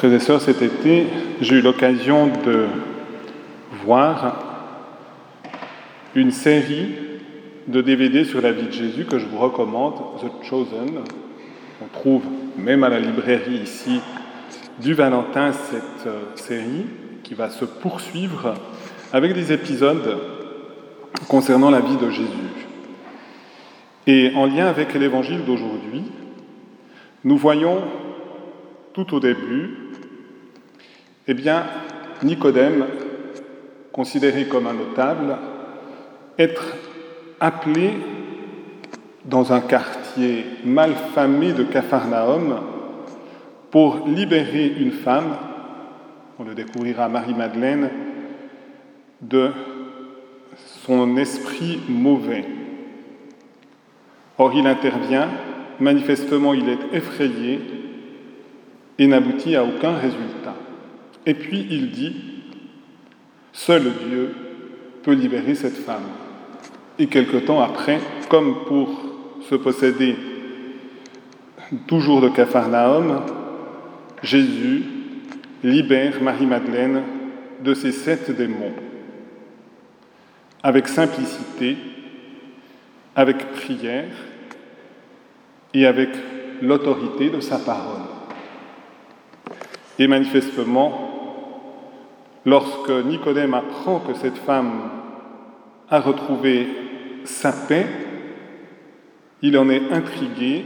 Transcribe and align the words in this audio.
Frères 0.00 0.14
et 0.14 0.18
sœurs, 0.18 0.40
cet 0.40 0.62
été, 0.62 1.08
j'ai 1.42 1.56
eu 1.56 1.60
l'occasion 1.60 2.28
de 2.28 2.68
voir 3.84 4.72
une 6.14 6.30
série 6.30 6.94
de 7.68 7.82
DVD 7.82 8.24
sur 8.24 8.40
la 8.40 8.50
vie 8.50 8.62
de 8.68 8.72
Jésus 8.72 9.04
que 9.04 9.18
je 9.18 9.26
vous 9.26 9.36
recommande, 9.36 9.96
The 10.22 10.42
Chosen. 10.42 11.00
On 11.82 11.88
trouve 11.92 12.22
même 12.56 12.82
à 12.82 12.88
la 12.88 12.98
librairie 12.98 13.56
ici 13.62 14.00
du 14.80 14.94
Valentin 14.94 15.52
cette 15.52 16.06
euh, 16.06 16.22
série 16.34 16.86
qui 17.22 17.34
va 17.34 17.50
se 17.50 17.66
poursuivre 17.66 18.54
avec 19.12 19.34
des 19.34 19.52
épisodes 19.52 20.18
concernant 21.28 21.68
la 21.68 21.80
vie 21.80 21.98
de 21.98 22.08
Jésus. 22.08 22.66
Et 24.06 24.32
en 24.34 24.46
lien 24.46 24.64
avec 24.64 24.94
l'évangile 24.94 25.44
d'aujourd'hui, 25.44 26.04
nous 27.22 27.36
voyons 27.36 27.82
tout 28.94 29.14
au 29.14 29.20
début, 29.20 29.79
eh 31.30 31.34
bien, 31.34 31.62
Nicodème, 32.24 32.86
considéré 33.92 34.46
comme 34.46 34.66
un 34.66 34.72
notable, 34.72 35.36
être 36.36 36.74
appelé 37.38 37.92
dans 39.24 39.52
un 39.52 39.60
quartier 39.60 40.44
mal 40.64 40.90
famé 41.14 41.52
de 41.52 41.62
Capharnaüm 41.62 42.56
pour 43.70 44.08
libérer 44.08 44.74
une 44.76 44.90
femme, 44.90 45.36
on 46.40 46.42
le 46.42 46.56
découvrira 46.56 47.08
Marie-Madeleine, 47.08 47.90
de 49.20 49.50
son 50.84 51.16
esprit 51.16 51.78
mauvais. 51.88 52.44
Or, 54.36 54.52
il 54.52 54.66
intervient, 54.66 55.28
manifestement, 55.78 56.54
il 56.54 56.68
est 56.68 56.92
effrayé 56.92 57.60
et 58.98 59.06
n'aboutit 59.06 59.54
à 59.54 59.62
aucun 59.62 59.92
résultat. 59.92 60.56
Et 61.26 61.34
puis, 61.34 61.66
il 61.70 61.90
dit, 61.90 62.16
seul 63.52 63.82
Dieu 64.08 64.34
peut 65.02 65.12
libérer 65.12 65.54
cette 65.54 65.76
femme. 65.76 66.08
Et 66.98 67.06
quelque 67.06 67.38
temps 67.38 67.60
après, 67.60 67.98
comme 68.28 68.64
pour 68.66 69.02
se 69.48 69.54
posséder 69.54 70.16
toujours 71.86 72.20
de 72.20 72.28
Capharnaüm, 72.28 73.20
Jésus 74.22 74.82
libère 75.62 76.22
Marie-Madeleine 76.22 77.02
de 77.62 77.74
ses 77.74 77.92
sept 77.92 78.30
démons 78.30 78.72
avec 80.62 80.88
simplicité, 80.88 81.76
avec 83.16 83.52
prière 83.52 84.10
et 85.72 85.86
avec 85.86 86.10
l'autorité 86.60 87.30
de 87.30 87.40
sa 87.40 87.58
parole. 87.58 88.02
Et 89.98 90.06
manifestement, 90.06 91.09
lorsque 92.44 92.90
Nicodème 92.90 93.54
apprend 93.54 94.00
que 94.00 94.14
cette 94.14 94.38
femme 94.38 94.90
a 95.88 96.00
retrouvé 96.00 96.66
sa 97.24 97.52
paix, 97.52 97.86
il 99.42 99.56
en 99.58 99.68
est 99.68 99.90
intrigué 99.90 100.64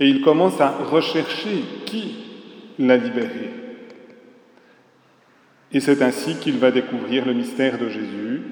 et 0.00 0.08
il 0.08 0.22
commence 0.22 0.60
à 0.60 0.70
rechercher 0.70 1.64
qui 1.86 2.16
l'a 2.78 2.96
libérée. 2.96 3.50
Et 5.72 5.80
c'est 5.80 6.02
ainsi 6.02 6.36
qu'il 6.36 6.58
va 6.58 6.70
découvrir 6.70 7.26
le 7.26 7.34
mystère 7.34 7.78
de 7.78 7.88
Jésus, 7.88 8.42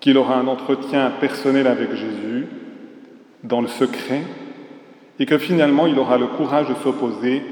qu'il 0.00 0.16
aura 0.16 0.36
un 0.36 0.46
entretien 0.46 1.10
personnel 1.20 1.66
avec 1.66 1.94
Jésus 1.94 2.46
dans 3.44 3.60
le 3.60 3.68
secret 3.68 4.22
et 5.18 5.26
que 5.26 5.36
finalement 5.36 5.86
il 5.86 5.98
aura 5.98 6.16
le 6.16 6.26
courage 6.26 6.68
de 6.68 6.74
s'opposer 6.74 7.42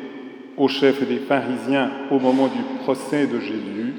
au 0.58 0.68
chef 0.68 1.06
des 1.06 1.18
pharisiens 1.18 1.90
au 2.10 2.18
moment 2.18 2.48
du 2.48 2.62
procès 2.82 3.26
de 3.26 3.38
Jésus 3.38 3.94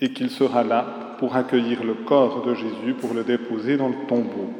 et 0.00 0.12
qu'il 0.12 0.30
sera 0.30 0.62
là 0.62 1.16
pour 1.18 1.34
accueillir 1.34 1.82
le 1.82 1.94
corps 1.94 2.42
de 2.42 2.54
Jésus, 2.54 2.94
pour 3.00 3.14
le 3.14 3.24
déposer 3.24 3.76
dans 3.76 3.88
le 3.88 4.06
tombeau. 4.06 4.52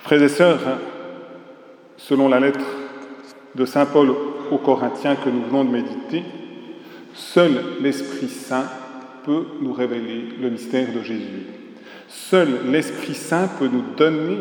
Frères 0.00 0.22
et 0.22 0.28
sœurs, 0.28 0.78
selon 1.96 2.28
la 2.28 2.40
lettre 2.40 2.66
de 3.54 3.64
Saint 3.64 3.86
Paul 3.86 4.12
aux 4.50 4.58
Corinthiens 4.58 5.14
que 5.14 5.30
nous 5.30 5.44
venons 5.44 5.64
de 5.64 5.70
méditer, 5.70 6.24
seul 7.14 7.52
l'Esprit 7.80 8.28
Saint 8.28 8.66
peut 9.24 9.44
nous 9.60 9.72
révéler 9.72 10.24
le 10.40 10.50
mystère 10.50 10.92
de 10.92 11.02
Jésus. 11.02 11.46
Seul 12.08 12.70
l'Esprit 12.70 13.14
Saint 13.14 13.48
peut 13.58 13.68
nous 13.72 13.84
donner 13.96 14.38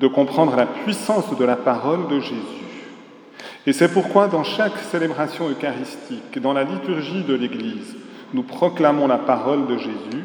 de 0.00 0.06
comprendre 0.06 0.56
la 0.56 0.66
puissance 0.66 1.36
de 1.36 1.44
la 1.44 1.56
parole 1.56 2.08
de 2.08 2.20
Jésus. 2.20 2.62
Et 3.66 3.72
c'est 3.72 3.92
pourquoi 3.92 4.26
dans 4.26 4.42
chaque 4.42 4.78
célébration 4.78 5.48
eucharistique, 5.48 6.40
dans 6.40 6.52
la 6.52 6.64
liturgie 6.64 7.22
de 7.22 7.34
l'Église, 7.34 7.96
nous 8.34 8.42
proclamons 8.42 9.06
la 9.06 9.18
parole 9.18 9.66
de 9.66 9.76
Jésus, 9.78 10.24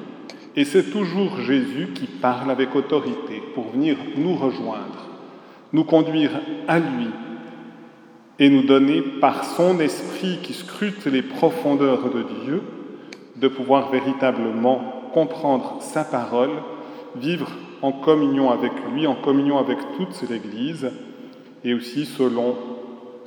et 0.55 0.65
c'est 0.65 0.89
toujours 0.89 1.39
Jésus 1.41 1.89
qui 1.93 2.07
parle 2.07 2.49
avec 2.49 2.75
autorité 2.75 3.43
pour 3.53 3.69
venir 3.69 3.95
nous 4.15 4.35
rejoindre, 4.35 5.07
nous 5.71 5.83
conduire 5.83 6.31
à 6.67 6.79
lui 6.79 7.09
et 8.39 8.49
nous 8.49 8.63
donner 8.63 9.01
par 9.01 9.43
son 9.43 9.79
esprit 9.79 10.39
qui 10.41 10.53
scrute 10.53 11.05
les 11.05 11.21
profondeurs 11.21 12.09
de 12.09 12.25
Dieu 12.43 12.63
de 13.35 13.47
pouvoir 13.47 13.91
véritablement 13.91 15.09
comprendre 15.13 15.77
sa 15.81 16.03
parole, 16.03 16.51
vivre 17.15 17.49
en 17.83 17.91
communion 17.91 18.49
avec 18.49 18.71
lui, 18.91 19.05
en 19.05 19.15
communion 19.15 19.59
avec 19.59 19.77
toute 19.95 20.27
l'Église, 20.27 20.89
et 21.63 21.75
aussi 21.75 22.05
selon 22.05 22.55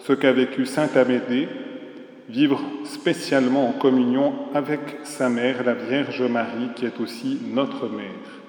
ce 0.00 0.12
qu'a 0.12 0.32
vécu 0.32 0.66
Saint 0.66 0.88
Amédée, 0.96 1.48
vivre 2.28 2.60
spécialement 2.84 3.68
en 3.68 3.72
communion 3.72 4.32
avec 4.54 4.98
sa 5.04 5.28
mère, 5.28 5.64
la 5.64 5.74
Vierge 5.74 6.22
Marie, 6.22 6.70
qui 6.76 6.84
est 6.86 7.00
aussi 7.00 7.38
notre 7.52 7.88
mère. 7.88 8.40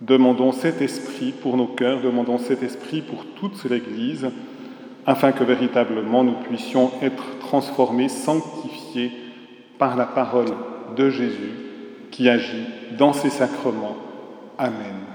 Demandons 0.00 0.52
cet 0.52 0.82
esprit 0.82 1.32
pour 1.32 1.56
nos 1.56 1.68
cœurs, 1.68 2.00
demandons 2.02 2.38
cet 2.38 2.62
esprit 2.62 3.02
pour 3.02 3.24
toute 3.36 3.64
l'Église, 3.64 4.28
afin 5.06 5.32
que 5.32 5.44
véritablement 5.44 6.24
nous 6.24 6.34
puissions 6.34 6.90
être 7.00 7.38
transformés, 7.38 8.08
sanctifiés 8.08 9.12
par 9.78 9.96
la 9.96 10.06
parole 10.06 10.54
de 10.96 11.08
Jésus 11.08 11.52
qui 12.10 12.28
agit 12.28 12.66
dans 12.98 13.12
ces 13.12 13.30
sacrements. 13.30 13.96
Amen. 14.58 15.11